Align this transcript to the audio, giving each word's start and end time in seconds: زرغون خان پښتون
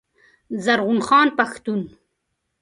زرغون 0.63 0.99
خان 1.07 1.27
پښتون 1.37 1.81